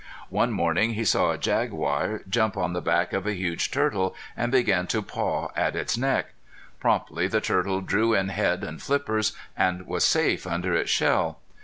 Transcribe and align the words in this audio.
One 0.31 0.51
morning 0.51 0.95
he 0.95 1.05
saw 1.05 1.29
a 1.29 1.37
jaguar 1.37 2.23
jump 2.27 2.57
on 2.57 2.73
the 2.73 2.81
back 2.81 3.13
of 3.13 3.27
a 3.27 3.35
huge 3.35 3.69
turtle, 3.69 4.15
and 4.35 4.51
begin 4.51 4.87
to 4.87 5.03
paw 5.03 5.49
at 5.55 5.75
its 5.75 5.95
neck. 5.95 6.33
Promptly 6.79 7.27
the 7.27 7.39
turtle 7.39 7.81
drew 7.81 8.15
in 8.15 8.29
head 8.29 8.63
and 8.63 8.81
flippers, 8.81 9.33
and 9.55 9.85
was 9.85 10.03
safe 10.03 10.47
under 10.47 10.73
its 10.73 10.89
shell. 10.89 11.37